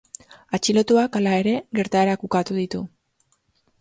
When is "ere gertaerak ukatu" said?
1.41-2.59